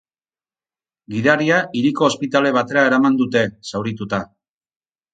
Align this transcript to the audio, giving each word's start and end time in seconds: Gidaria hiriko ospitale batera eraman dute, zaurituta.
Gidaria 1.15 1.59
hiriko 1.81 2.07
ospitale 2.09 2.55
batera 2.59 2.89
eraman 2.91 3.23
dute, 3.23 3.47
zaurituta. 3.73 4.25